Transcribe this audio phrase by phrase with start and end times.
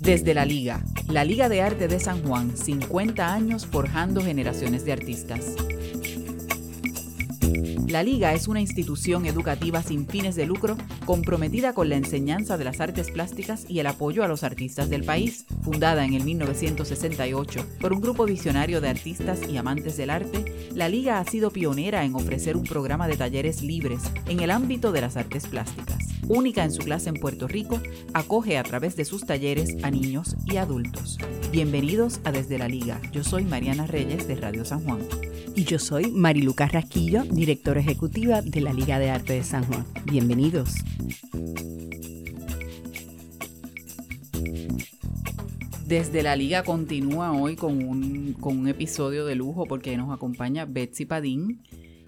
[0.00, 4.92] Desde la Liga, la Liga de Arte de San Juan, 50 años forjando generaciones de
[4.92, 5.54] artistas.
[7.90, 12.64] La Liga es una institución educativa sin fines de lucro comprometida con la enseñanza de
[12.64, 15.44] las artes plásticas y el apoyo a los artistas del país.
[15.62, 20.88] Fundada en el 1968 por un grupo visionario de artistas y amantes del arte, la
[20.88, 25.00] Liga ha sido pionera en ofrecer un programa de talleres libres en el ámbito de
[25.00, 26.09] las artes plásticas.
[26.30, 27.80] Única en su clase en Puerto Rico,
[28.14, 31.18] acoge a través de sus talleres a niños y adultos.
[31.50, 33.00] Bienvenidos a Desde la Liga.
[33.10, 35.00] Yo soy Mariana Reyes de Radio San Juan.
[35.56, 39.84] Y yo soy Mariluca Rasquillo, directora ejecutiva de la Liga de Arte de San Juan.
[40.04, 40.76] Bienvenidos.
[45.84, 50.64] Desde la Liga continúa hoy con un, con un episodio de lujo porque nos acompaña
[50.64, 51.60] Betsy Padín.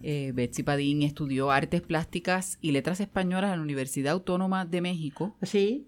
[0.03, 5.37] Eh, Betsy Padín estudió artes plásticas y letras españolas en la Universidad Autónoma de México.
[5.43, 5.87] Sí.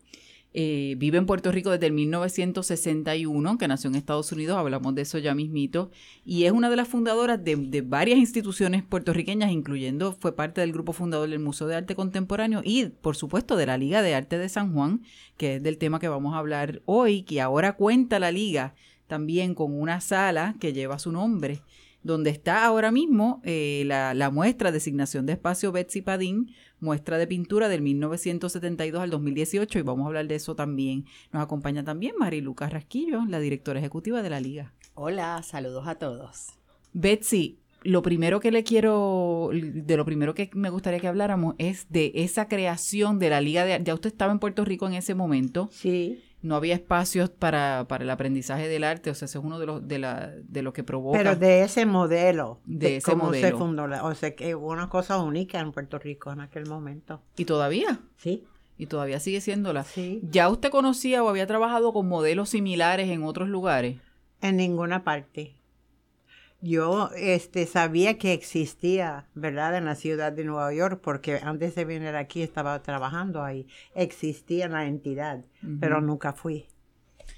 [0.56, 5.02] Eh, vive en Puerto Rico desde el 1961, que nació en Estados Unidos, hablamos de
[5.02, 5.90] eso ya mismito,
[6.24, 10.72] y es una de las fundadoras de, de, varias instituciones puertorriqueñas, incluyendo, fue parte del
[10.72, 14.38] grupo fundador del Museo de Arte Contemporáneo y, por supuesto, de la Liga de Arte
[14.38, 15.02] de San Juan,
[15.36, 18.76] que es del tema que vamos a hablar hoy, que ahora cuenta la Liga
[19.08, 21.62] también con una sala que lleva su nombre
[22.04, 27.26] donde está ahora mismo eh, la, la, muestra Designación de Espacio Betsy Padín, muestra de
[27.26, 31.06] pintura del 1972 al 2018, y vamos a hablar de eso también.
[31.32, 34.74] Nos acompaña también Mariluca Rasquillo, la directora ejecutiva de la Liga.
[34.94, 36.50] Hola, saludos a todos.
[36.92, 41.86] Betsy, lo primero que le quiero, de lo primero que me gustaría que habláramos es
[41.88, 43.80] de esa creación de la Liga de...
[43.82, 45.70] Ya usted estaba en Puerto Rico en ese momento.
[45.72, 49.58] Sí no había espacios para, para el aprendizaje del arte, o sea, ese es uno
[49.58, 51.16] de los de, la, de lo que provoca.
[51.16, 53.48] Pero de ese modelo, de, de ese cómo modelo.
[53.48, 57.22] se fundó, o sea, que hubo una cosa única en Puerto Rico en aquel momento.
[57.38, 57.98] ¿Y todavía?
[58.18, 58.44] Sí.
[58.76, 59.84] Y todavía sigue siéndola.
[59.84, 60.20] Sí.
[60.30, 63.96] ¿Ya usted conocía o había trabajado con modelos similares en otros lugares?
[64.42, 65.54] En ninguna parte.
[66.64, 71.84] Yo este, sabía que existía, ¿verdad?, en la ciudad de Nueva York, porque antes de
[71.84, 73.66] venir aquí estaba trabajando ahí.
[73.94, 75.78] Existía la entidad, uh -huh.
[75.78, 76.66] pero nunca fui.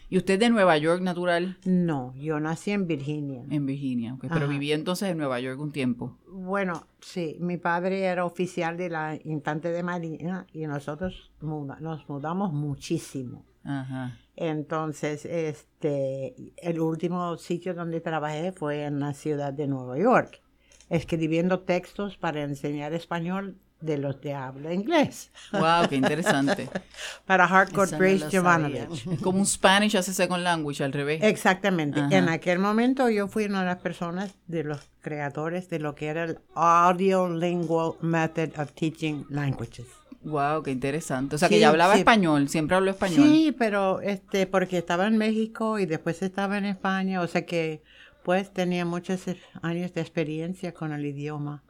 [0.09, 1.59] ¿Y usted de Nueva York natural?
[1.65, 3.45] No, yo nací en Virginia.
[3.51, 4.31] En Virginia, okay.
[4.33, 6.17] pero viví entonces en Nueva York un tiempo.
[6.29, 12.09] Bueno, sí, mi padre era oficial de la Infante de Marina y nosotros muda nos
[12.09, 13.45] mudamos muchísimo.
[13.65, 14.17] Ajá.
[14.37, 20.43] Entonces, este, el último sitio donde trabajé fue en la ciudad de Nueva York,
[20.91, 25.31] escribiendo textos para enseñar español de los de habla inglés.
[25.53, 26.69] Wow, qué interesante.
[27.27, 29.07] para Hardcore Praise Jovanovich.
[29.07, 31.23] Es como un Spanish a second language al revés.
[31.23, 32.01] Exactamente.
[32.01, 32.17] Ajá.
[32.17, 36.07] En aquel momento yo fui una de las personas de los creadores de lo que
[36.07, 39.87] era el Audiolingual Method of Teaching Languages.
[40.27, 41.37] Wow, qué interesante.
[41.37, 42.01] O sea, sí, que ya hablaba sí.
[42.01, 43.25] español, siempre habló español.
[43.25, 47.81] Sí, pero este, porque estaba en México y después estaba en España, o sea que
[48.25, 49.21] pues tenía muchos
[49.63, 51.63] años de experiencia con el idioma.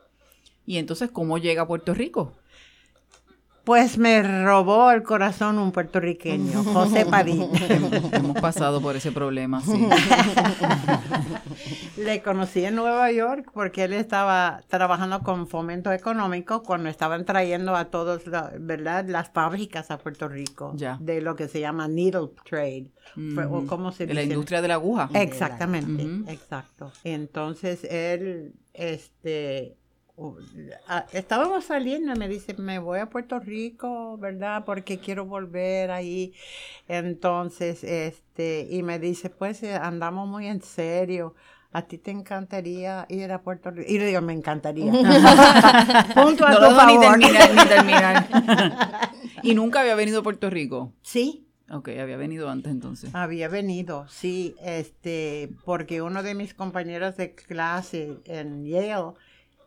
[0.65, 2.33] ¿Y entonces cómo llega a Puerto Rico?
[3.67, 7.49] Pues me robó el corazón un puertorriqueño, José Padín.
[8.13, 9.89] Hemos pasado por ese problema, sí.
[11.97, 17.75] Le conocí en Nueva York porque él estaba trabajando con fomento económico cuando estaban trayendo
[17.75, 18.23] a todos,
[18.61, 20.97] ¿verdad?, las fábricas a Puerto Rico ya.
[21.01, 22.93] de lo que se llama needle trade.
[23.51, 24.15] O ¿Cómo se de dice?
[24.15, 25.11] la industria de la aguja.
[25.13, 26.93] Exactamente, exacto.
[27.03, 29.77] Entonces él, este
[31.13, 34.65] estábamos saliendo y me dice, me voy a Puerto Rico, ¿verdad?
[34.65, 36.33] Porque quiero volver ahí.
[36.89, 41.35] Entonces, este, y me dice, pues eh, andamos muy en serio.
[41.73, 43.91] ¿A ti te encantaría ir a Puerto Rico?
[43.91, 44.91] Y le digo, me encantaría.
[46.15, 47.19] Punto a no tu lo favor.
[47.19, 48.27] Ni terminar, ni terminar.
[49.43, 50.93] ¿Y nunca había venido a Puerto Rico?
[51.03, 53.13] Sí, Ok, había venido antes entonces.
[53.13, 59.15] Había venido, sí, este, porque uno de mis compañeros de clase en Yale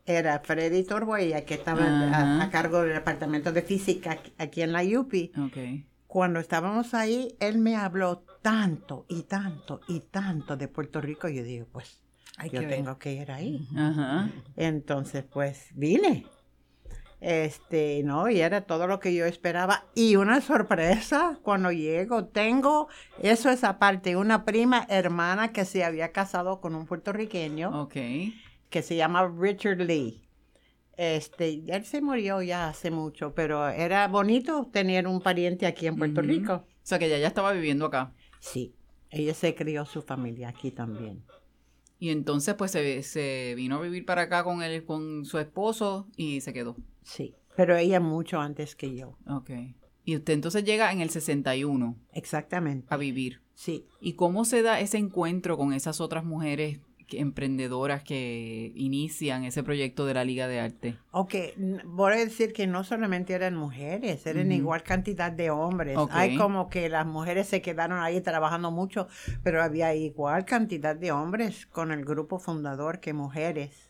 [0.09, 4.81] era Freddy Torboya, que estaba a, a, cargo del departamento de física aquí en la
[4.83, 5.31] UPI.
[5.47, 5.85] Okay.
[6.07, 11.27] Cuando estábamos ahí, él me habló tanto y tanto y tanto de Puerto Rico.
[11.27, 12.01] Yo digo, pues,
[12.37, 13.67] Hay yo que tengo que ir ahí.
[13.77, 14.31] Ajá.
[14.55, 16.25] Entonces, pues, vine.
[17.21, 19.85] Este, no, y era todo lo que yo esperaba.
[19.93, 22.87] Y una sorpresa cuando llego, tengo,
[23.21, 27.97] eso es aparte, una prima hermana que se había casado con un puertorriqueño Ok.
[28.69, 30.21] Que se llama Richard Lee.
[30.97, 35.95] Este, él se murió ya hace mucho, pero era bonito tener un pariente aquí en
[35.95, 36.21] Puerto.
[36.21, 36.53] Rico.
[36.53, 38.13] O sea, que ella ya estaba viviendo acá.
[38.41, 38.75] Sí,
[39.09, 41.23] ella se crió su familia aquí también.
[41.99, 46.07] Y entonces, pues, se, se vino a vivir para acá con él, con su esposo
[46.15, 46.75] y se quedó.
[47.03, 49.17] Sí, pero ella mucho antes que yo.
[49.27, 49.51] Ok.
[50.03, 52.87] Y usted entonces llega en el 61 Exactamente.
[52.89, 53.41] a vivir.
[53.53, 53.85] Sí.
[54.01, 56.79] ¿Y cómo se da ese encuentro con esas otras mujeres
[57.11, 60.95] emprendedoras que inician ese proyecto de la Liga de Arte?
[61.11, 61.35] Ok,
[61.85, 65.97] voy a decir que no solamente eran mujeres, eran igual cantidad de hombres.
[66.11, 69.07] Hay como que las mujeres se quedaron ahí trabajando mucho,
[69.43, 73.89] pero había igual cantidad de hombres con el grupo fundador que mujeres.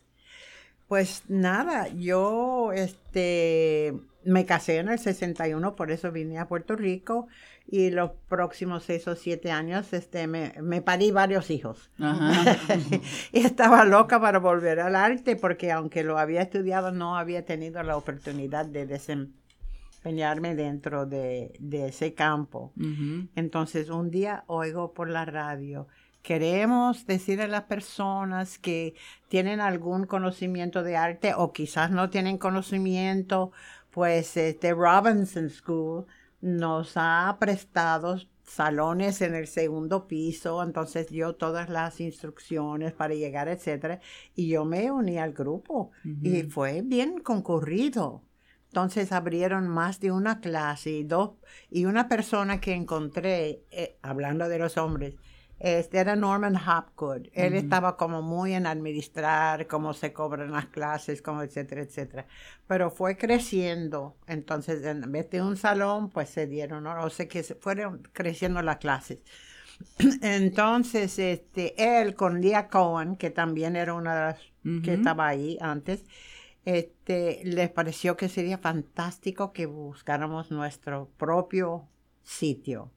[0.88, 3.94] Pues nada, yo este
[4.24, 7.28] me casé en el 61, por eso vine a Puerto Rico
[7.72, 11.90] y los próximos seis o siete años este me, me parí varios hijos.
[12.00, 12.56] Ajá.
[13.32, 17.80] y estaba loca para volver al arte porque aunque lo había estudiado no había tenido
[17.84, 22.72] la oportunidad de desempeñarme dentro de, de ese campo.
[23.36, 25.86] Entonces un día oigo por la radio,
[26.22, 28.94] queremos decir a las personas que
[29.28, 33.52] tienen algún conocimiento de arte o quizás no tienen conocimiento,
[33.92, 36.06] pues este Robinson School
[36.40, 43.48] nos ha prestado salones en el segundo piso, entonces dio todas las instrucciones para llegar,
[43.48, 44.00] etcétera,
[44.34, 48.24] y yo me uní al grupo y fue bien concurrido.
[48.66, 51.32] Entonces abrieron más de una clase y dos
[51.70, 55.16] y una persona que encontré eh, hablando de los hombres
[55.60, 57.26] este era Norman Hopgood.
[57.34, 62.26] Él estaba como muy en administrar cómo se cobran las clases, como etcétera, etcétera.
[62.66, 64.16] Pero fue creciendo.
[64.26, 66.98] Entonces, en vez de un salón, pues se dieron, ¿no?
[67.04, 69.18] o sea que se fueron creciendo las clases.
[70.22, 75.58] Entonces, este, él con Leah Cohen, que también era una de las que estaba ahí
[75.60, 76.04] antes,
[76.64, 81.86] este, les pareció que sería fantástico que buscáramos nuestro propio
[82.22, 82.90] sitio.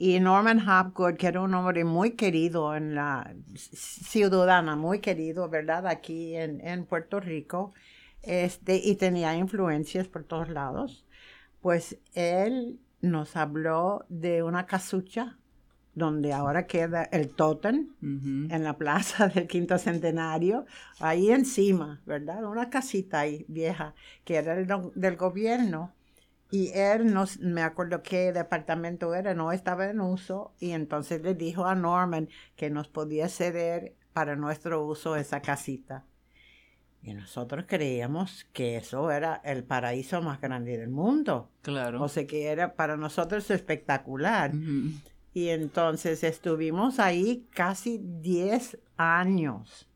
[0.00, 5.88] Y Norman Hopgood, que era un hombre muy querido en la ciudadana, muy querido, ¿verdad?
[5.88, 7.74] Aquí en, en Puerto Rico,
[8.22, 11.04] este, y tenía influencias por todos lados,
[11.60, 15.36] pues él nos habló de una casucha
[15.94, 20.64] donde ahora queda el Totem, en la plaza del quinto centenario,
[21.00, 22.44] ahí encima, ¿verdad?
[22.44, 23.94] Una casita ahí vieja
[24.24, 25.92] que era el del gobierno.
[26.50, 30.54] Y él, no, me acuerdo qué departamento era, no estaba en uso.
[30.58, 36.04] Y entonces le dijo a Norman que nos podía ceder para nuestro uso esa casita.
[37.02, 41.50] Y nosotros creíamos que eso era el paraíso más grande del mundo.
[41.62, 42.02] Claro.
[42.02, 44.52] O sea que era para nosotros espectacular.
[45.34, 49.88] Y entonces estuvimos ahí casi 10 años.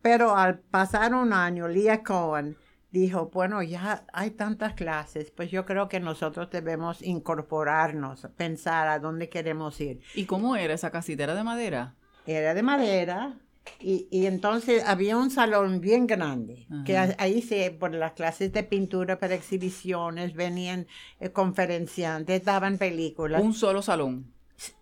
[0.00, 2.56] Pero al pasar un año, Leah Cohen
[2.90, 8.98] dijo, bueno, ya hay tantas clases, pues yo creo que nosotros debemos incorporarnos, pensar a
[8.98, 10.00] dónde queremos ir.
[10.14, 11.24] ¿Y cómo era esa casita?
[11.24, 11.94] ¿Era de madera?
[12.26, 13.34] Era de madera
[13.80, 17.14] y, y entonces había un salón bien grande, que Ajá.
[17.18, 20.86] ahí se, por las clases de pintura para exhibiciones, venían
[21.20, 23.42] eh, conferenciantes, daban películas.
[23.42, 24.14] Un solo salón.
[24.14, 24.32] un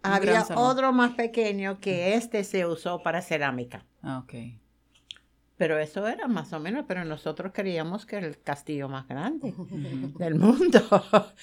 [0.03, 0.65] Había salón.
[0.65, 3.85] otro más pequeño que este se usó para cerámica.
[4.03, 4.35] Ah, ok.
[5.57, 9.55] Pero eso era más o menos, pero nosotros creíamos que era el castillo más grande
[10.19, 10.81] del mundo.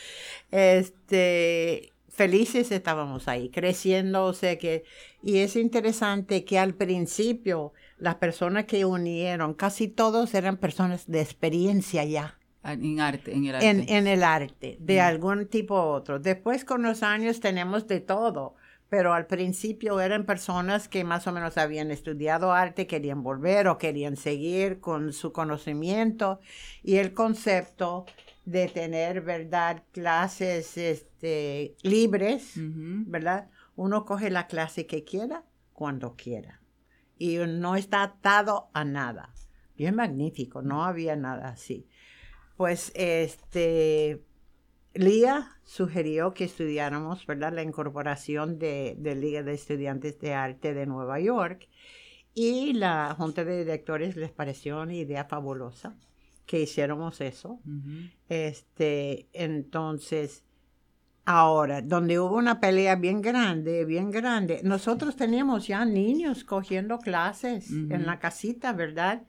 [0.51, 4.83] Este, felices estábamos ahí, creciendo, o sea que,
[5.24, 11.21] y es interesante que al principio las personas que unieron, casi todos eran personas de
[11.21, 13.68] experiencia ya Ah, En arte, en el arte.
[13.69, 15.01] en, en el arte, de Mm.
[15.01, 16.19] algún tipo u otro.
[16.19, 18.55] Después con los años tenemos de todo,
[18.93, 23.79] pero al principio eran personas que más o menos habían estudiado arte, querían volver o
[23.79, 26.39] querían seguir con su conocimiento
[26.83, 28.05] y el concepto
[28.45, 32.51] de tener, ¿verdad?, clases este, libres.
[32.55, 33.50] ¿verdad?
[33.75, 36.62] Uno coge la clase que quiera cuando quiera
[37.17, 39.33] y no está atado a nada.
[39.75, 41.88] Bien magnífico, no había nada así.
[42.57, 44.23] Pues este,
[44.93, 50.85] Lía sugirió que estudiáramos, ¿verdad?, la incorporación de, de Liga de Estudiantes de Arte de
[50.85, 51.67] Nueva York
[52.35, 55.95] y la Junta de Directores les pareció una idea fabulosa
[56.45, 57.59] que hiciéramos eso.
[58.27, 60.43] Este, entonces,
[61.25, 67.71] ahora, donde hubo una pelea bien grande, bien grande, nosotros teníamos ya niños cogiendo clases
[67.71, 69.23] en la casita, ¿verdad?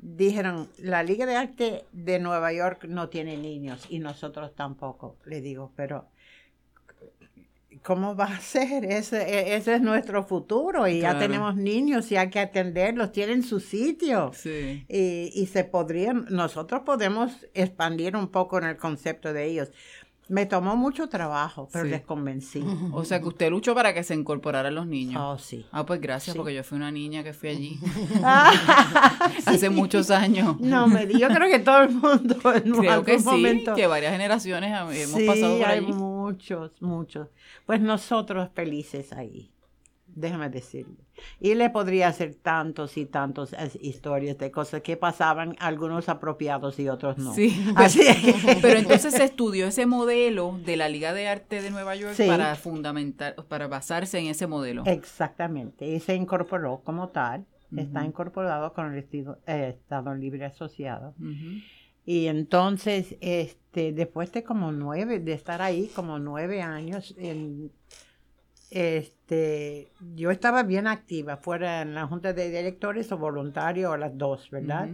[0.00, 5.16] Dijeron, la Liga de Arte de Nueva York no tiene niños y nosotros tampoco.
[5.24, 6.06] Le digo, pero
[7.82, 8.84] ¿cómo va a ser?
[8.84, 13.42] Ese, e- ese es nuestro futuro y ya tenemos niños y hay que atenderlos, tienen
[13.42, 14.30] su sitio.
[14.34, 14.84] Sí.
[14.88, 19.72] Y, y se podrían, nosotros podemos expandir un poco en el concepto de ellos.
[20.28, 21.90] Me tomó mucho trabajo, pero Sí.
[21.90, 22.62] les convencí.
[22.92, 25.20] O sea, que usted luchó para que se incorporaran los niños.
[25.24, 25.64] Oh, sí.
[25.72, 26.38] Ah, pues gracias, Sí.
[26.38, 27.78] porque yo fui una niña que fui allí
[29.46, 30.60] hace muchos años.
[30.60, 33.74] No, me di- yo creo que todo el mundo en Creo algún que sí, momento.
[33.74, 35.92] que varias generaciones hemos sí, pasado por hay allí.
[35.92, 37.28] muchos, muchos.
[37.66, 39.50] Pues nosotros felices ahí,
[40.20, 40.96] déjame decirle.
[41.40, 46.78] Y le podría hacer tantos y tantos eh, historias de cosas que pasaban, algunos apropiados
[46.78, 47.34] y otros no.
[47.34, 48.02] Sí, pero, Así
[48.62, 52.26] entonces se estudió ese modelo de la Liga de Arte de Nueva York Sí.
[52.26, 54.82] para fundamentar, para basarse en ese modelo.
[54.86, 57.44] Exactamente, y se incorporó como tal,
[57.76, 61.14] está incorporado con el estilo- eh, Estado Libre Asociado.
[62.06, 67.70] Y entonces, este, después de como nueve, de estar ahí como nueve años, en-
[68.70, 74.16] este, yo estaba bien activa, fuera en la junta de directores o voluntario, o las
[74.16, 74.88] dos, ¿verdad?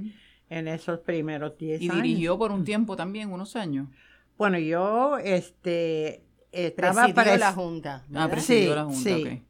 [0.50, 2.02] En esos primeros diez Y años.
[2.02, 3.88] dirigió por un tiempo también, unos años.
[4.36, 8.04] Bueno, yo, este, estaba Presidió la junta.
[8.14, 9.42] Ah, presidió Sí, la Junta, sí.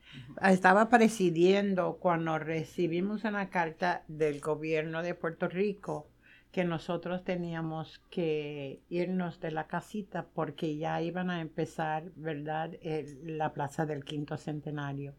[0.43, 6.09] estaba presidiendo cuando recibimos una carta del gobierno de Puerto Rico
[6.55, 13.37] que nosotros teníamos que irnos de la casita porque ya iban a empezar, ¿verdad?, el-
[13.37, 15.15] la plaza del quinto centenario.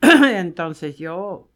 [0.00, 1.48] Entonces yo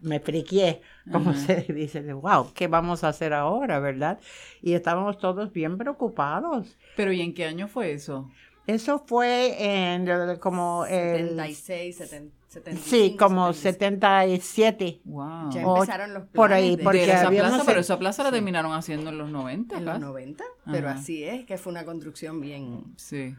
[0.00, 0.80] me friqué,
[1.12, 4.18] como se dice, de, wow, ¿qué vamos a hacer ahora, verdad?
[4.62, 6.76] Y estábamos todos bien preocupados.
[6.96, 8.28] Pero ¿y en qué año fue eso?
[8.66, 11.28] Eso fue en como el...
[11.28, 12.88] 76, 70, 75.
[12.88, 14.44] Sí, como 76.
[14.44, 15.00] 77.
[15.04, 15.50] Wow.
[15.50, 18.34] Ya empezaron los por ahí, planes porque de esa plaza, pero esa plaza la Sí.
[18.36, 20.06] terminaron haciendo en los 90, en los ¿verdad?
[20.08, 22.84] 90, pero así es, que fue una construcción bien...
[22.96, 23.34] Sí,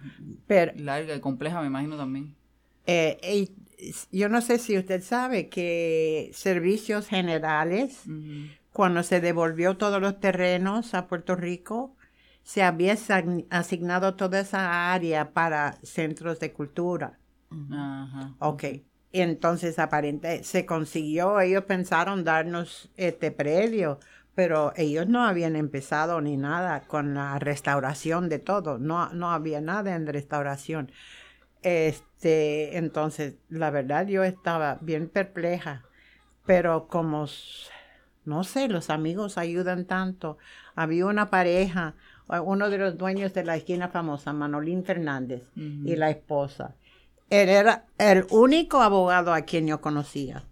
[0.48, 2.36] Pero larga y compleja, me imagino también.
[2.86, 3.50] eh,
[4.12, 8.04] yo no sé si usted sabe que servicios generales,
[8.72, 11.96] cuando se devolvió todos los terrenos a Puerto Rico,
[12.44, 17.20] se había asign- asignado toda esa área para centros de cultura.
[17.72, 18.34] Ajá.
[18.40, 18.64] Ok.
[19.22, 24.00] Entonces aparente se consiguió, ellos pensaron darnos este predio,
[24.36, 29.62] pero ellos no habían empezado ni nada con la restauración de todo, no, no había
[29.62, 30.92] nada en restauración.
[31.62, 35.84] Este, entonces, la verdad yo estaba bien perpleja,
[36.46, 37.26] pero como,
[38.26, 40.38] no sé, los amigos ayudan tanto.
[40.76, 41.96] Había una pareja,
[42.44, 46.76] uno de los dueños de la esquina famosa, Manolín Fernández, y la esposa.
[47.42, 50.44] Él era el único abogado a quien yo conocía.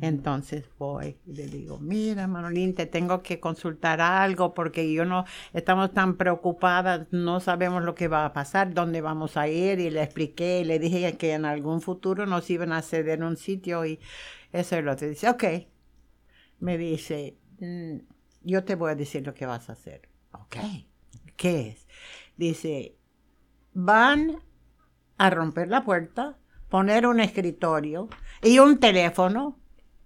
[0.00, 5.24] Entonces voy y le digo, mira Manolín, te tengo que consultar algo porque yo no,
[5.52, 9.90] estamos tan preocupadas, no sabemos lo que va a pasar, dónde vamos a ir y
[9.90, 13.84] le expliqué y le dije que en algún futuro nos iban a ceder un sitio
[13.84, 13.98] y
[14.52, 15.44] eso es lo que dice, ok,
[16.60, 17.98] me dice, "Mm,
[18.42, 20.08] yo te voy a decir lo que vas a hacer.
[20.32, 20.56] Ok,
[21.36, 21.88] ¿qué es?
[22.36, 22.96] Dice,
[23.72, 24.40] van
[25.20, 26.36] a romper la puerta,
[26.70, 28.08] poner un escritorio
[28.42, 29.58] y un teléfono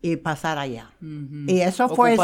[0.02, 0.90] y pasar allá.
[1.00, 2.16] Y eso fue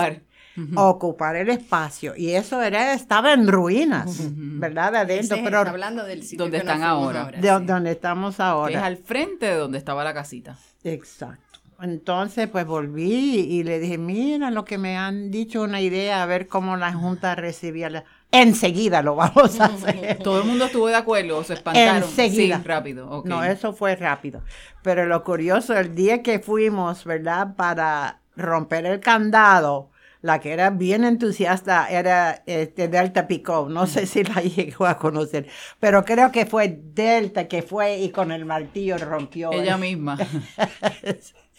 [0.75, 1.37] Ocupar.
[1.37, 2.15] El espacio.
[2.17, 4.19] Y eso era, estaba en ruinas.
[4.35, 4.97] ¿verdad?
[4.97, 7.41] Adentro, pero hablando del sitio ¿Dónde que nos están fuimos ahora?
[7.41, 7.65] de sí.
[7.67, 8.87] donde estamos Que es ahora.
[8.87, 10.59] al frente de donde estaba la casita.
[10.83, 11.61] Exacto.
[11.81, 16.27] Entonces, pues volví y le dije, mira lo que me han dicho, una idea, a
[16.27, 17.89] ver cómo la Junta recibía.
[17.89, 18.05] La...
[18.33, 20.19] Enseguida lo vamos a hacer.
[20.23, 22.03] Todo el mundo estuvo de acuerdo se espantaron.
[22.03, 22.59] Enseguida.
[22.59, 23.23] Sí, rápido.
[23.25, 24.43] No, eso fue rápido.
[24.83, 27.57] Pero lo curioso, el día que fuimos, ¿verdad?
[27.57, 29.91] Para romper el candado,
[30.23, 33.69] la que era bien entusiasta era este, Delta Picot.
[33.69, 35.47] No sé si la llegó a conocer,
[35.79, 39.53] pero creo que fue Delta que fue y con el martillo rompió.
[39.53, 40.19] Ella misma.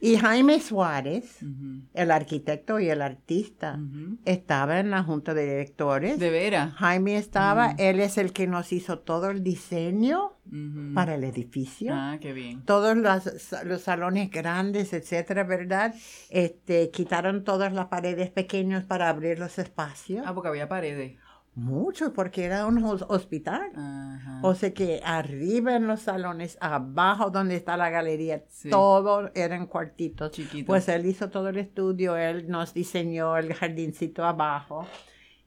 [0.00, 1.38] y Jaime Suárez,
[1.94, 3.78] el arquitecto y el artista,
[4.24, 6.18] estaba en la junta de directores.
[6.18, 6.74] De veras.
[6.74, 10.32] Jaime estaba, él es el que nos hizo todo el diseño
[10.94, 11.92] para el edificio.
[11.94, 12.64] Ah, qué bien.
[12.64, 15.94] Todos los, los salones grandes, etcétera, ¿verdad?
[16.28, 20.24] Este, quitaron todas las paredes pequeñas para abrir los espacios.
[20.26, 21.16] Ah, porque había paredes.
[21.56, 23.70] Muchos, porque era un hos- hospital.
[23.76, 24.40] Ajá.
[24.42, 28.70] O sea que arriba en los salones, abajo donde está la galería, Sí.
[28.70, 30.32] todo eran cuartitos.
[30.32, 30.66] Chiquito.
[30.66, 34.86] Pues él hizo todo el estudio, él nos diseñó el jardincito abajo.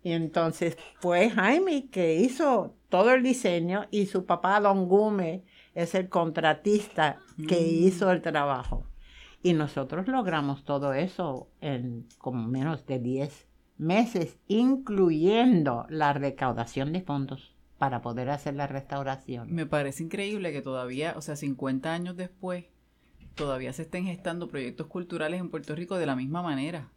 [0.04, 5.44] Y entonces fue Jaime que hizo todo el diseño y su papá, Don Gume,
[5.76, 7.84] es el contratista que Mm.
[7.88, 8.86] hizo el trabajo.
[9.44, 13.48] Y nosotros logramos todo eso en como menos de 10
[13.78, 19.54] meses, incluyendo la recaudación de fondos para poder hacer la restauración.
[19.54, 22.66] Me parece increíble que todavía, o sea, 50 años después,
[23.36, 26.90] todavía se estén gestando proyectos culturales en Puerto Rico de la misma manera.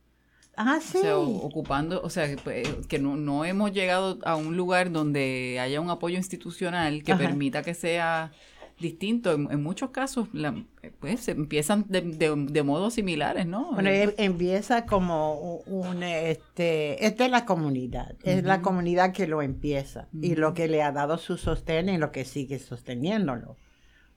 [0.56, 0.98] Ah, sí.
[0.98, 4.90] O sea, ocupando, o sea, que, pues, que no, no hemos llegado a un lugar
[4.90, 7.22] donde haya un apoyo institucional que Ajá.
[7.22, 8.32] permita que sea
[8.80, 9.32] distinto.
[9.32, 10.64] En, en muchos casos, la-
[10.98, 13.72] pues se empiezan de, de, de modos similares, ¿no?
[13.72, 15.34] Bueno, em- empieza como
[15.66, 20.68] un, este, es de la comunidad, es la comunidad que lo empieza y lo que
[20.68, 23.56] le ha dado su sostén y lo que sigue sosteniéndolo.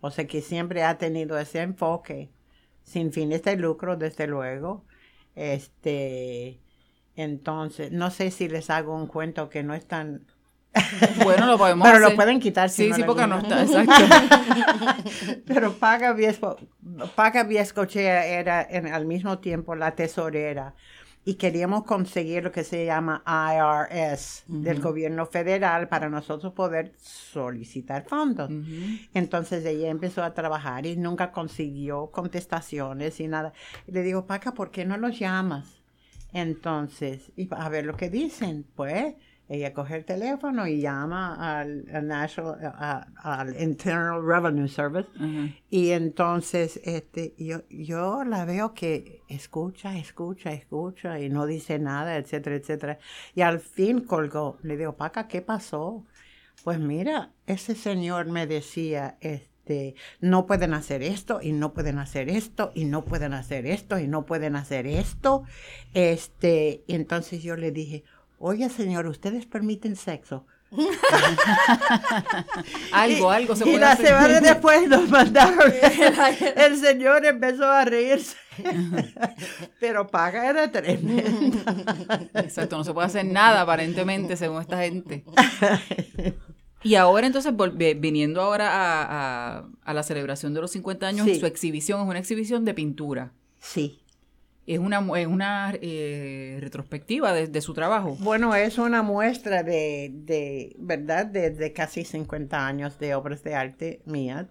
[0.01, 2.29] O sea que siempre ha tenido ese enfoque,
[2.83, 4.85] sin fines de lucro, desde luego.
[5.35, 6.59] Este,
[7.15, 10.25] entonces, no sé si les hago un cuento que no es tan...
[11.23, 12.15] bueno, lo podemos Pero lo hacer.
[12.15, 13.93] pueden quitar si Sí, no sí, porque no está, exacto.
[15.45, 16.57] Pero Paga Viesco,
[17.15, 20.73] Paga Viescochea era en, al mismo tiempo la tesorera
[21.25, 28.03] y queríamos conseguir lo que se llama IRS del gobierno federal para nosotros poder solicitar
[28.05, 28.49] fondos.
[29.13, 33.53] Entonces ella empezó a trabajar y nunca consiguió contestaciones y nada.
[33.87, 35.81] Y le digo, Paca, ¿por qué no los llamas?
[36.33, 38.65] Entonces, y a ver lo que dicen.
[38.75, 39.15] Pues
[39.49, 45.09] ella coge el teléfono y llama al, al National, a- al Internal Revenue Service.
[45.15, 45.49] Ajá.
[45.69, 52.15] Y entonces, este, yo, yo la veo que escucha, escucha, escucha y no dice nada,
[52.17, 52.99] etcétera, etcétera.
[53.35, 54.57] Y al fin colgó.
[54.63, 56.05] Le digo, Paca, ¿qué pasó?
[56.63, 62.29] Pues mira, ese señor me decía, este, no pueden hacer esto y no pueden hacer
[62.29, 65.43] esto y no pueden hacer esto y no pueden hacer esto.
[65.93, 68.03] Este, y entonces yo le dije,
[68.45, 70.45] oye señor, ¿ustedes permiten sexo?
[72.91, 74.07] Algo, algo se y puede la hacer.
[74.07, 75.71] semana después nos mandaron.
[76.55, 78.35] El señor empezó a reírse.
[79.79, 82.25] Pero paga era tremenda.
[82.35, 85.23] Exacto, no se puede hacer nada aparentemente según esta gente.
[86.83, 87.53] Y ahora entonces,
[87.99, 91.39] viniendo ahora a, a- a la celebración de los 50 años, Sí.
[91.39, 93.31] su exhibición es una exhibición de pintura.
[93.59, 93.99] Sí.
[94.65, 98.15] Es una, es una eh, retrospectiva de, su trabajo.
[98.19, 101.25] Bueno, es una muestra de, de ¿verdad?
[101.25, 104.47] De, casi 50 años de obras de arte mías,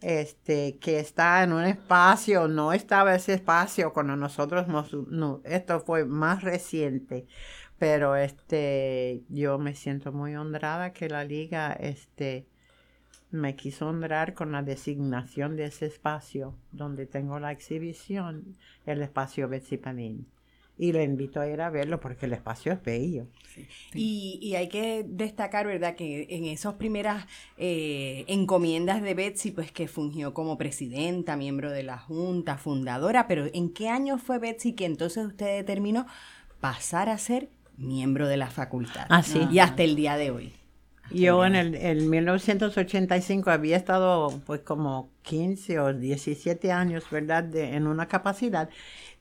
[0.00, 5.80] este, que está en un espacio, no estaba ese espacio cuando nosotros nos, no, esto
[5.80, 7.26] fue más reciente,
[7.78, 12.46] pero este, yo me siento muy honrada que la liga, este,
[13.36, 18.56] me quiso honrar con la designación de ese espacio donde tengo la exhibición,
[18.86, 20.26] el espacio Betsy Panin.
[20.78, 23.28] Y lo invito a ir a verlo porque el espacio es bello.
[23.94, 29.72] Y, y hay que destacar, ¿verdad?, que en esas primeras eh, encomiendas de Betsy, pues
[29.72, 34.74] que fungió como presidenta, miembro de la Junta, fundadora, pero ¿en qué año fue Betsy
[34.74, 36.06] que entonces usted determinó
[36.60, 39.06] pasar a ser miembro de la facultad?
[39.08, 39.48] Ah, sí.
[39.50, 40.52] Y hasta el día de hoy.
[41.10, 47.44] Yo en el en 1985 había estado pues como 15 o 17 años, ¿verdad?
[47.44, 48.68] De, en una capacidad.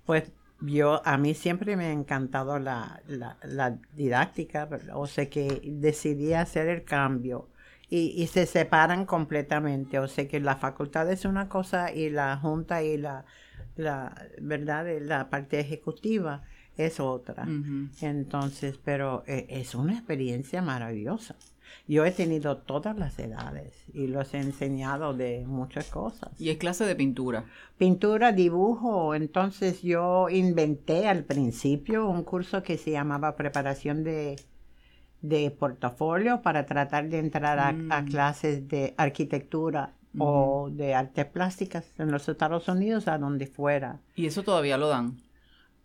[0.05, 4.95] Pues yo, a mí siempre me ha encantado la, la, la didáctica, ¿verdad?
[4.97, 7.49] o sea que decidí hacer el cambio.
[7.87, 12.35] Y, y se separan completamente, o sea que la facultad es una cosa y la
[12.37, 13.25] junta y la,
[13.75, 14.87] la ¿verdad?
[15.01, 16.43] La parte ejecutiva
[16.77, 17.47] es otra.
[18.01, 21.35] Entonces, pero eh, es una experiencia maravillosa.
[21.88, 26.29] Yo he tenido todas las edades y los he enseñado de muchas cosas.
[26.39, 27.45] Y es clase de pintura.
[27.77, 34.38] Pintura, dibujo, entonces yo inventé al principio un curso que se llamaba preparación de,
[35.21, 38.07] de portafolio para tratar de entrar a, a Mm.
[38.07, 43.99] clases de arquitectura o de artes plásticas en los Estados Unidos, a donde fuera.
[44.15, 45.17] Y eso todavía lo dan.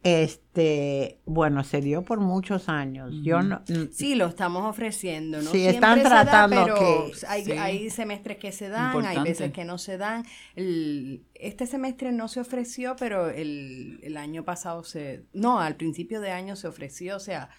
[0.02, 3.12] Este, bueno, se dio por muchos años.
[3.22, 5.50] Yo no, Sí, lo estamos ofreciendo, ¿no?
[5.50, 7.52] Sí, Siempre están se da, tratando pero que- hay, Sí.
[7.52, 10.24] hay semestres que se dan, hay veces que no se dan.
[10.56, 15.24] El- este semestre no se ofreció, pero el, el año pasado se...
[15.32, 17.50] No, al principio de año se ofreció, o sea...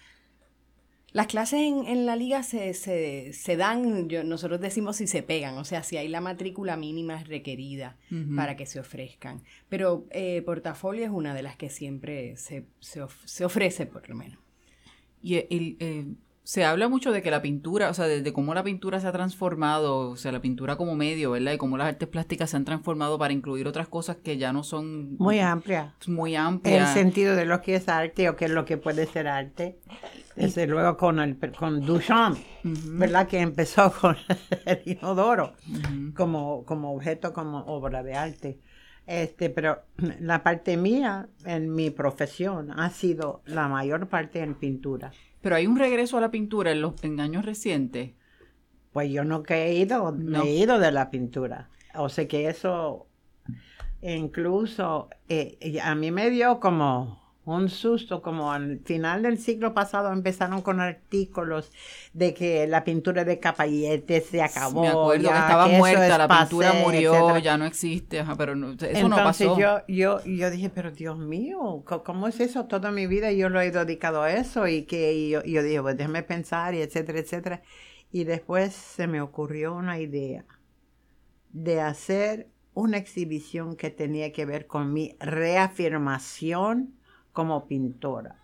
[1.12, 5.22] Las clases en, en la liga se, se, se dan, yo- nosotros decimos si se
[5.22, 7.98] pegan, o sea, si hay la matrícula mínima requerida
[8.36, 9.42] para que se ofrezcan.
[9.68, 14.08] Pero eh, portafolio es una de las que siempre se, se, of- se ofrece, por
[14.08, 14.38] lo menos.
[15.22, 16.06] Y el- el, eh,
[16.44, 19.06] se habla mucho de que la pintura, o sea, de, de cómo la pintura se
[19.06, 21.52] ha transformado, o sea, la pintura como medio, ¿verdad?
[21.52, 24.64] Y cómo las artes plásticas se han transformado para incluir otras cosas que ya no
[24.64, 25.94] son muy amplia.
[26.08, 26.92] muy El amplias.
[26.92, 29.78] sentido de lo que es arte o qué es lo que puede ser arte.
[30.34, 33.28] Desde luego con el con Duchamp, ¿verdad?
[33.28, 34.16] Que empezó con
[34.66, 36.14] el inodoro ujú.
[36.14, 38.60] como, como objeto, como obra de arte.
[39.06, 39.82] Este, pero
[40.20, 45.12] la parte mía en mi profesión ha sido la mayor parte en pintura.
[45.40, 48.12] Pero hay un regreso a la pintura en los en años recientes.
[48.92, 50.42] Pues yo nunca he ido, me No.
[50.44, 51.68] he ido de la pintura.
[51.94, 53.08] O sea que eso,
[54.02, 60.12] incluso, eh, a mí me dio como, un susto, como al final del siglo pasado
[60.12, 61.72] empezaron con artículos
[62.12, 64.82] de que la pintura de Capallete se acabó.
[64.82, 67.38] Me acuerdo ya, que estaba muerta, es la pintura murió, etcétera.
[67.40, 69.58] ya no existe, ajá, pero no, eso Entonces no pasó.
[69.58, 72.66] yo, yo, yo dije, pero Dios mío, ¿cómo es eso?
[72.66, 75.62] Toda mi vida yo lo he dedicado a eso y que y yo, y yo
[75.64, 77.62] dije, pues déjame pensar y etcétera, etcétera.
[78.12, 80.44] Y después se me ocurrió una idea
[81.50, 86.94] de hacer una exhibición que tenía que ver con mi reafirmación
[87.32, 88.42] como pintora.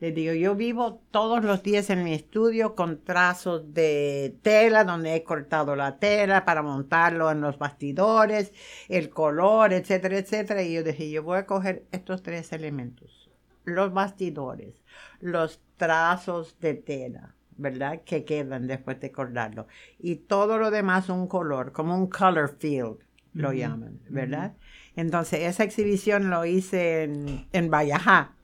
[0.00, 5.14] Les digo, yo vivo todos los días en mi estudio con trazos de tela, donde
[5.14, 8.52] he cortado la tela para montarlo en los bastidores,
[8.88, 10.62] el color, etcétera, etcétera.
[10.62, 13.30] Y yo dije, yo voy a coger estos tres elementos,
[13.64, 14.82] los bastidores,
[15.20, 18.00] los trazos de tela, ¿verdad?
[18.02, 19.66] Que quedan después de cortarlo.
[19.98, 23.00] Y todo lo demás un color, como un color field,
[23.34, 24.54] lo llaman, ¿verdad?
[24.96, 28.34] Entonces, esa exhibición lo hice en, en Vallajá.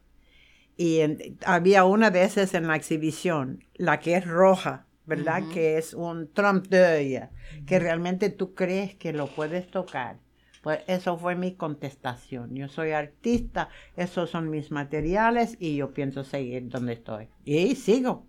[0.76, 5.42] Y en- había una de esas en la exhibición, la que es roja, ¿verdad?
[5.52, 7.28] Que es un trompe
[7.66, 10.18] que realmente tú crees que lo puedes tocar.
[10.62, 12.54] Pues eso fue mi contestación.
[12.56, 17.28] Yo soy artista, esos son mis materiales y yo pienso seguir donde estoy.
[17.44, 18.26] Y sigo.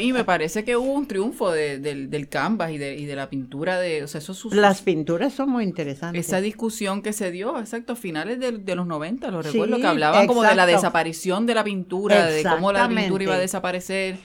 [0.00, 3.16] Y me parece que hubo un triunfo de- del, del canvas y de, y de
[3.16, 6.26] la pintura de, o sea, eso sus- Las pinturas son muy interesantes.
[6.26, 9.76] esa discusión que se dio, exacto, a finales de, de los 90, lo Sí, recuerdo,
[9.78, 13.38] que hablaban como de la desaparición de la pintura, de cómo la pintura iba a
[13.38, 14.16] desaparecer,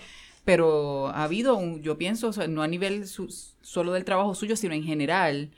[0.45, 4.34] pero ha habido, un, yo pienso, o sea, no a nivel su- solo del trabajo
[4.36, 5.50] suyo, sino en general,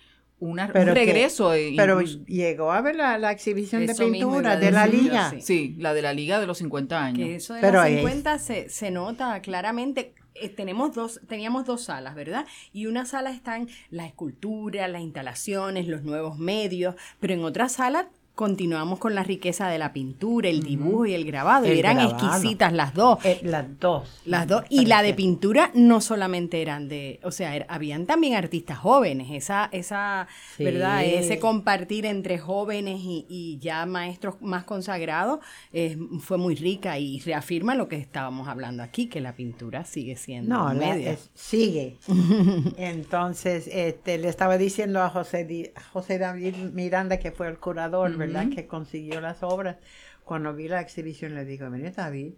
[0.42, 1.54] una, un Pero que- regreso.
[1.54, 5.30] e Pero llegó a ver la, la exhibición de pintura de la decir liga.
[5.30, 5.42] sí.
[5.42, 7.28] sí, la de la Liga de los 50 años.
[7.30, 10.14] Que eso de Pero los es- 50 se, se nota claramente.
[10.34, 12.46] Eh, tenemos dos, teníamos dos salas, ¿verdad?
[12.74, 18.10] Y una sala están la escultura, las instalaciones, los nuevos medios, pero en otra sala
[18.46, 21.68] continuamos con la riqueza de la pintura, el dibujo y el grabado.
[21.68, 22.28] El y eran grabado.
[22.28, 23.24] exquisitas las dos.
[23.24, 24.22] Eh, las dos.
[24.26, 24.64] Las dos.
[24.68, 29.28] Y la de pintura no solamente eran de, o sea, era- habían también artistas jóvenes.
[29.30, 30.28] Esa, esa,
[30.58, 30.64] Sí.
[30.64, 31.06] ¿verdad?
[31.06, 35.38] Ese compartir entre jóvenes y, y ya maestros más consagrados
[35.72, 40.16] eh, fue muy rica y reafirma lo que estábamos hablando aquí, que la pintura sigue
[40.16, 41.12] siendo No, la- medio.
[41.12, 41.98] es- sigue.
[42.78, 48.31] Entonces, este, le estaba diciendo a José, José David Miranda, que fue el curador, ¿verdad?
[48.50, 49.78] Que consiguió las obras.
[50.24, 52.34] Cuando vi la exhibición, le digo, mire David,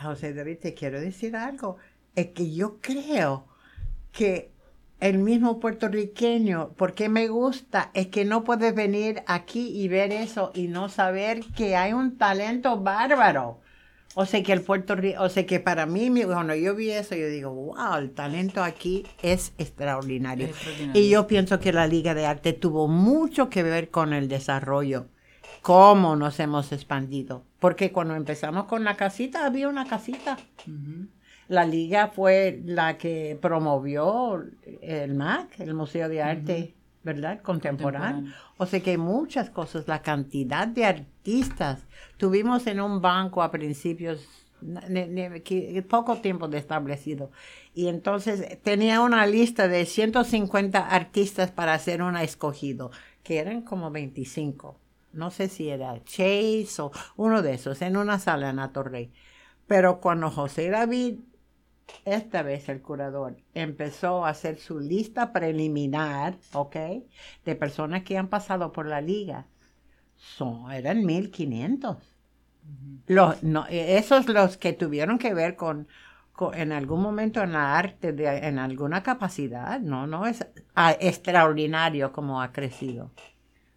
[0.00, 1.76] José David, te quiero decir algo.
[2.14, 3.46] Es que yo creo
[4.12, 4.52] que
[5.00, 10.50] el mismo puertorriqueño, porque me gusta, es que no puedes venir aquí y ver eso
[10.54, 13.60] y no saber que hay un talento bárbaro.
[14.14, 17.14] O sea que el Puerto Rico, o sea que para mí, cuando yo vi eso,
[17.14, 20.46] yo digo, wow, el talento aquí es extraordinario.
[20.46, 21.00] Es extraordinario.
[21.00, 25.06] Y yo pienso que la Liga de Arte tuvo mucho que ver con el desarrollo,
[25.62, 27.44] cómo nos hemos expandido.
[27.58, 30.36] Porque cuando empezamos con la casita, había una casita.
[31.48, 34.44] La liga fue la que promovió
[34.82, 37.40] el MAC, el Museo de Arte, ¿verdad?
[37.42, 38.08] Contemporáneo.
[38.16, 38.32] Contemporáneo.
[38.58, 41.86] O sea que hay muchas cosas, la cantidad de artistas.
[42.18, 44.26] Tuvimos en un banco a principios,
[44.60, 47.30] ne- ne- que- poco tiempo de establecido.
[47.74, 52.90] Y entonces tenía una lista de 150 artistas para hacer un escogido,
[53.22, 54.78] que eran como 25.
[55.12, 59.12] No sé si era Chase o uno de esos, en una sala en Atorrey.
[59.66, 61.20] Pero cuando José David,
[62.04, 66.76] esta vez el curador, empezó a hacer su lista preliminar, ¿ok?
[67.44, 69.46] De personas que han pasado por la liga,
[70.16, 71.98] son, eran 1500.
[73.06, 75.88] Los, no, esos los que tuvieron que ver con,
[76.32, 80.94] con- en algún momento en la arte, de, en alguna capacidad, no, no es ah,
[81.00, 83.12] extraordinario como ha crecido.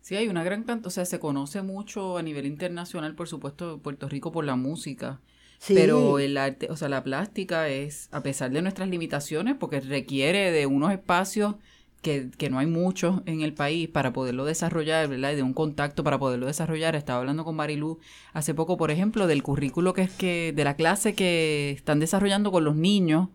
[0.01, 3.79] Sí, hay una gran cantidad, o sea, se conoce mucho a nivel internacional, por supuesto,
[3.79, 5.21] Puerto Rico por la música.
[5.59, 5.75] Sí.
[5.75, 10.51] Pero el arte, o sea, la plástica es, a pesar de nuestras limitaciones, porque requiere
[10.51, 11.55] de unos espacios
[12.01, 15.33] que, que no hay muchos en el país para poderlo desarrollar, ¿verdad?
[15.33, 16.95] Y de un contacto para poderlo desarrollar.
[16.95, 17.99] Estaba hablando con Marilú
[18.33, 22.51] hace poco, por ejemplo, del currículo que es que, de la clase que están desarrollando
[22.51, 23.29] con los niños,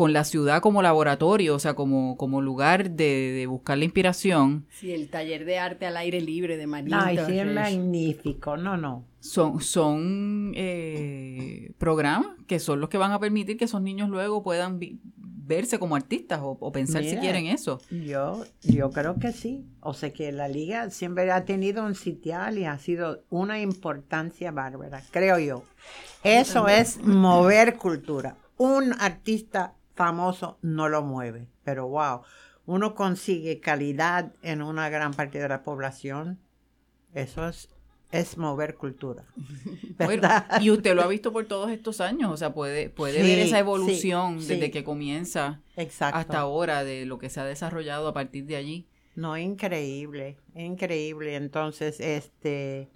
[0.00, 4.64] con la ciudad como laboratorio, o sea, como, como lugar de, de buscar la inspiración.
[4.70, 7.02] Sí, el taller de arte al aire libre de María.
[7.04, 9.04] Ay, sí, es magnífico, no, no.
[9.18, 14.42] son, son eh, programas que son los que van a permitir que esos niños luego
[14.42, 14.80] puedan
[15.18, 17.82] verse como artistas o, o pensar si quieren eso.
[17.90, 19.66] Yo, yo creo que sí.
[19.80, 24.50] O sea que la liga siempre ha tenido un sitial y ha sido una importancia
[24.50, 25.62] bárbara, creo yo.
[26.24, 28.38] Eso es mover cultura.
[28.56, 32.22] Un artista famoso no lo mueve, pero wow,
[32.64, 36.38] uno consigue calidad en una gran parte de la población.
[37.12, 37.68] Eso es
[38.12, 39.24] es mover cultura.
[39.98, 40.26] Bueno,
[40.62, 43.38] y usted lo ha visto por todos estos años, o sea, puede, puede Sí, ver
[43.40, 44.48] esa evolución sí.
[44.48, 46.18] desde que comienza Exacto.
[46.18, 48.88] hasta ahora, de lo que se ha desarrollado a partir de allí.
[49.14, 51.36] No, increíble, increíble.
[51.36, 52.88] Entonces, este,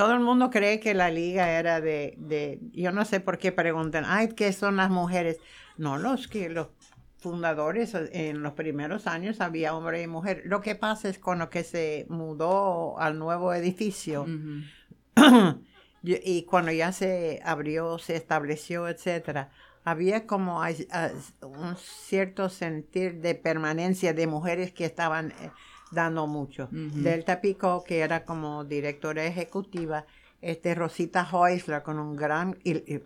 [0.00, 3.52] todo el mundo cree que la liga era de, de, yo no sé por qué
[3.52, 5.36] preguntan, ay, ¿qué son las mujeres?
[5.76, 6.68] No, los que los
[7.18, 10.40] fundadores en los primeros años había hombre y mujer.
[10.46, 14.24] Lo que pasa es con lo que se mudó al nuevo edificio
[16.02, 19.50] y y cuando ya se abrió, se estableció, etcétera,
[19.84, 25.50] había como un cierto sentir de permanencia de mujeres que estaban eh,
[25.90, 26.64] dando mucho.
[26.72, 27.00] Ujú.
[27.02, 30.06] Delta Pico, que era como directora ejecutiva,
[30.40, 33.02] este Rosita Heusler con un gran y, y-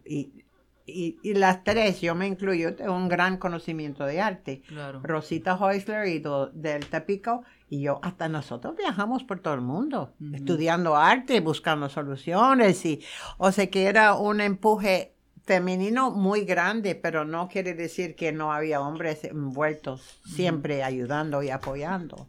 [0.86, 4.62] y- y- las tres, yo me incluyo, tengo un gran conocimiento de arte.
[4.68, 5.00] Claro.
[5.02, 10.12] Rosita Heusler y do- Delta Pico, y yo, hasta nosotros viajamos por todo el mundo,
[10.32, 13.00] estudiando arte, buscando soluciones, y,
[13.38, 15.13] o sea que era un empuje
[15.44, 21.50] femenino muy grande, pero no quiere decir que no había hombres envueltos, siempre ayudando y
[21.50, 22.26] apoyando.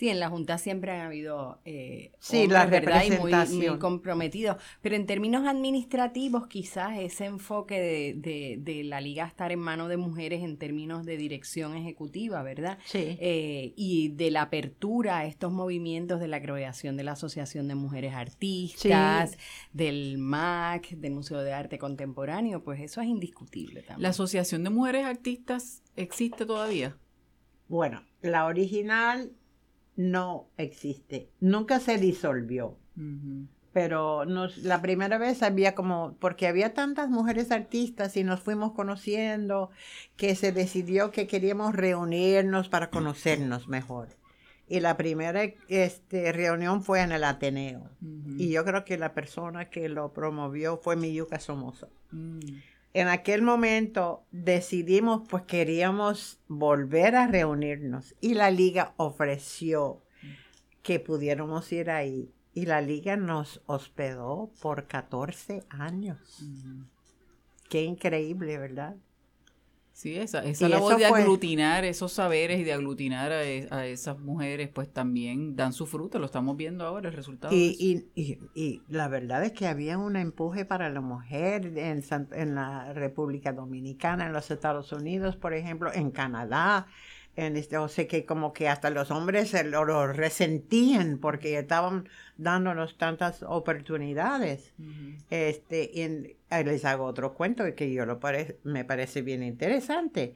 [0.00, 3.04] Sí, en la Junta siempre han habido eh, Sí, hombres, la ¿verdad?
[3.04, 3.34] Y muy,
[3.68, 4.56] muy comprometidos.
[4.80, 9.90] Pero en términos administrativos, quizás ese enfoque de, de, de la liga estar en manos
[9.90, 12.78] de mujeres en términos de dirección ejecutiva, ¿verdad?
[12.86, 13.18] Sí.
[13.20, 17.74] Eh, y de la apertura a estos movimientos de la creación de la Asociación de
[17.74, 19.36] Mujeres Artistas,
[19.74, 24.04] del MAC, del Museo de Arte Contemporáneo, pues eso es indiscutible también.
[24.04, 26.96] ¿La Asociación de Mujeres Artistas existe todavía?
[27.68, 29.32] Bueno, la original
[30.00, 32.78] no existe, nunca se disolvió.
[33.72, 38.72] Pero nos, la primera vez había como, porque había tantas mujeres artistas y nos fuimos
[38.72, 39.70] conociendo,
[40.16, 44.08] que se decidió que queríamos reunirnos para conocernos mejor.
[44.68, 47.90] Y la primera este, reunión fue en el Ateneo.
[48.38, 51.88] Y yo creo que la persona que lo promovió fue Miyuka Somoza.
[52.10, 52.38] Mm.
[52.92, 60.02] En aquel momento decidimos, pues queríamos volver a reunirnos y la liga ofreció
[60.82, 62.32] que pudiéramos ir ahí.
[62.52, 66.42] Y la liga nos hospedó por 14 años.
[67.68, 68.96] Qué increíble, ¿verdad?
[70.00, 73.86] Sí, esa, esa Y labor de fue- aglutinar esos saberes y de aglutinar a, a
[73.86, 77.54] esas mujeres, pues también dan su fruto, lo estamos viendo ahora, el resultado.
[77.54, 82.02] Y, y, y, y la verdad es que había un empuje para la mujer en,
[82.32, 86.86] en la República Dominicana, en los Estados Unidos, por ejemplo, en Canadá.
[87.36, 92.08] En este, o sea que como que hasta los hombres lo, lo resentían porque estaban
[92.36, 94.72] dándonos tantas oportunidades.
[94.78, 95.16] Ujú.
[95.30, 100.34] Este, y les hago otro cuento que yo lo pare- me parece bien interesante.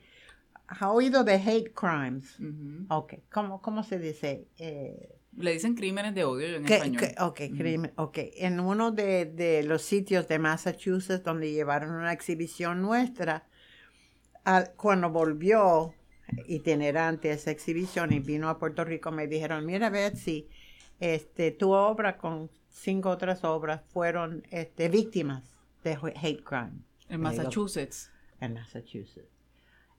[0.68, 2.38] ¿Ha oído de hate crimes?
[2.40, 2.86] Ujú.
[2.88, 4.46] Ok, ¿cómo, cómo se dice?
[4.58, 7.00] Eh, Le dicen crímenes de odio en que- español.
[7.02, 7.56] que- ok, Ujú.
[7.58, 8.18] crimen, ok.
[8.36, 13.46] En uno de, de los sitios de Massachusetts donde llevaron una exhibición nuestra,
[14.44, 15.92] al- cuando volvió
[16.46, 20.48] itinerante esa exhibición y vino a Puerto Rico, me dijeron, mira Betsy,
[21.00, 25.44] este, tu obra con cinco otras obras fueron este, víctimas
[25.82, 26.72] de hate crime
[27.08, 28.10] en digo, Massachusetts.
[28.40, 29.28] en Massachusetts.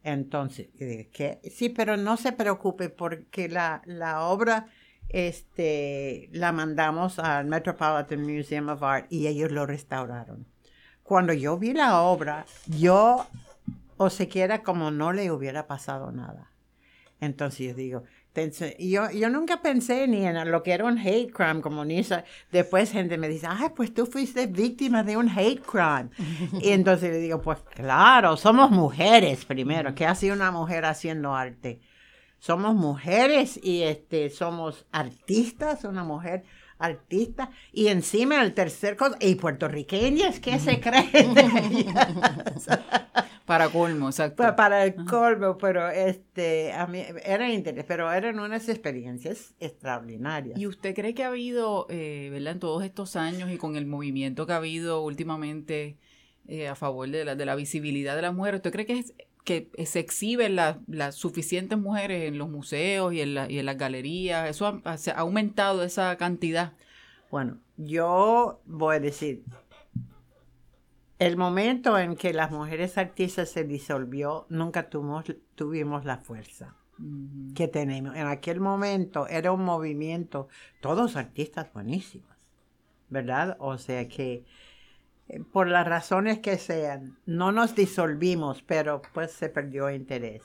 [0.04, 0.68] Entonces,
[1.12, 1.40] ¿qué?
[1.52, 4.68] Sí, pero no se preocupe porque la, la obra
[5.10, 10.46] este, la mandamos al Metropolitan Museum of Art y ellos lo restauraron.
[11.04, 13.26] Cuando yo vi la obra, yo,
[13.98, 16.52] o siquiera como no le hubiera pasado nada.
[17.22, 18.04] Entonces yo digo,
[18.78, 22.26] yo, yo nunca pensé ni en lo que era un hate crime, como ni esa-
[22.52, 26.10] Después gente me dice, ay, pues tú fuiste víctima de un hate crime.
[26.62, 29.96] y entonces le digo, pues claro, somos mujeres primero.
[29.96, 31.80] ¿Qué hace una mujer haciendo arte?
[32.40, 36.44] Somos mujeres y este, somos artistas, una mujer
[36.78, 37.50] artista.
[37.72, 42.68] Y encima el tercer cosa, y puertorriqueñas, ¿qué se creen de ellas?
[43.46, 44.38] Para colmo, exacto.
[44.42, 50.58] Pa- para el colmo, pero este, a mí era interés, pero eran unas experiencias extraordinarias.
[50.60, 52.54] ¿Y usted cree que ha habido, eh, ¿verdad?
[52.54, 55.98] En todos estos años y con el movimiento que ha habido últimamente
[56.48, 59.14] eh, a favor de la, de la visibilidad de las mujeres, ¿usted cree que, es-
[59.44, 63.66] que se exhiben la- las suficientes mujeres en los museos y en, la- y en
[63.68, 64.50] las galerías?
[64.50, 66.74] ¿Eso ha aumentado esa cantidad?
[67.32, 69.44] Bueno, yo voy a decir,
[71.20, 75.26] el momento en que las mujeres artistas se disolvió, nunca tuvimos,
[75.56, 76.76] tuvimos la fuerza
[77.56, 78.16] que tenemos.
[78.16, 80.48] En aquel momento era un movimiento,
[80.82, 82.36] todos artistas buenísimos,
[83.10, 83.58] ¿verdad?
[83.60, 84.46] O sea que
[85.28, 90.44] eh, por las razones que sean, no nos disolvimos, pero pues se perdió interés.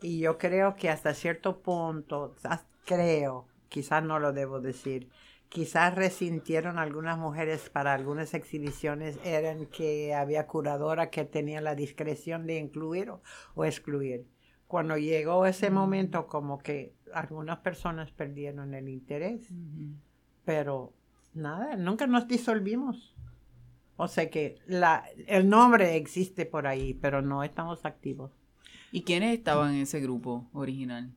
[0.00, 2.34] Y yo creo que hasta cierto punto,
[2.84, 5.08] creo, quizás no lo debo decir,
[5.54, 12.44] quizás resintieron algunas mujeres para algunas exhibiciones eran que había curadoras que tenían la discreción
[12.48, 13.12] de incluir
[13.54, 14.26] o, excluir.
[14.66, 15.74] Cuando llegó ese Mm.
[15.74, 19.48] momento, como que algunas personas perdieron el interés,
[20.44, 20.92] pero
[21.34, 23.14] nada, nunca nos disolvimos.
[23.96, 28.32] O sea que la, el nombre existe por ahí, pero no estamos activos.
[28.90, 31.12] ¿Y quiénes estaban en ese grupo original?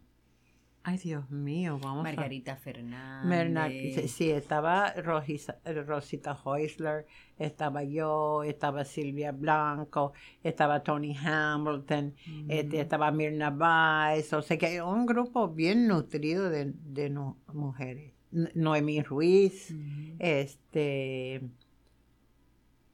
[0.89, 2.55] Ay, Dios mío, vamos Margarita a...
[2.55, 3.27] Fernández.
[3.27, 7.05] Merna- sí, sí, estaba Rosita, Rosita Heusler,
[7.37, 12.15] estaba yo, estaba Silvia Blanco, estaba Tony Hamilton,
[12.47, 17.09] este, estaba Mirna Baez, o sea que un grupo bien nutrido de, de
[17.51, 18.13] mujeres.
[18.31, 19.75] Noemí Ruiz,
[20.19, 21.41] este,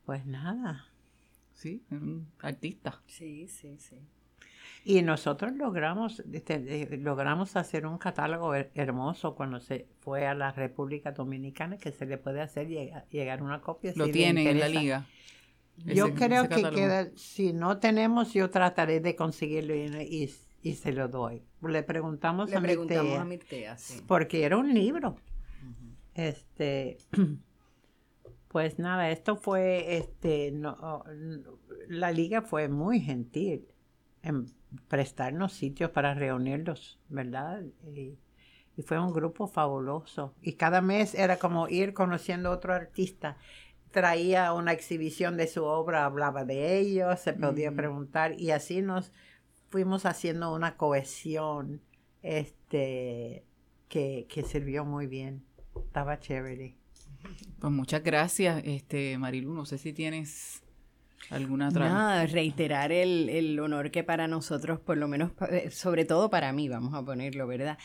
[0.08, 0.88] pues nada.
[1.53, 3.03] Sí, un artista.
[3.06, 3.97] Sí, sí, sí.
[4.86, 10.34] Y nosotros logramos, este, eh, logramos hacer un catálogo her- hermoso cuando se fue a
[10.34, 13.93] la República Dominicana que se le puede hacer llega- llegar una copia.
[13.96, 15.06] Lo si tienen en la liga.
[15.78, 20.30] Yo ese- creo ese que queda, si no tenemos, yo trataré de conseguirlo y, y-
[20.62, 21.43] y se lo doy.
[21.62, 24.02] Le preguntamos Le a preguntamos Mirtea, a Mirtea, sí.
[24.06, 25.15] porque era un libro.
[26.13, 26.98] Este,
[28.50, 31.04] pues nada, esto fue, este, no,
[31.88, 33.65] la liga fue muy gentil
[34.22, 34.46] en
[34.88, 37.63] prestarnos sitios para reunirlos, ¿verdad?
[37.86, 38.17] Y,
[38.75, 40.33] y fue un grupo fabuloso.
[40.41, 43.38] Y cada mes era como ir conociendo otro artista.
[43.91, 47.75] Traía una exhibición de su obra, hablaba de ellos, se podía Mm.
[47.75, 49.12] preguntar y así nos
[49.69, 51.81] fuimos haciendo una cohesión
[52.23, 53.45] este,
[53.89, 55.43] que, que sirvió muy bien.
[55.75, 56.75] Estaba chévere.
[57.59, 59.53] Pues muchas gracias, este Marilu.
[59.53, 60.62] No sé si tienes
[61.29, 61.89] alguna otra.
[61.89, 66.51] Nada, reiterar el, el honor que para nosotros, por lo menos, eh, sobre todo para
[66.51, 67.77] mí, vamos a ponerlo, ¿verdad?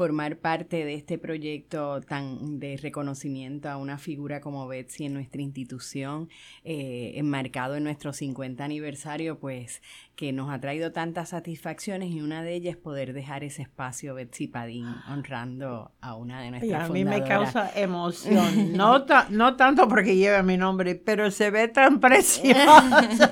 [0.00, 5.40] Formar parte de este proyecto tan de reconocimiento a una figura como Betsy en nuestra
[5.40, 6.28] institución,
[6.64, 9.80] eh, enmarcado en nuestro 50 aniversario, pues
[10.14, 14.14] que nos ha traído tantas satisfacciones y una de ellas es poder dejar ese espacio
[14.14, 19.28] Betsy Padín honrando a una de Y nuestras a mí me causa emoción, no, ta-
[19.30, 23.30] no tanto porque lleva mi nombre, pero se ve tan preciosa.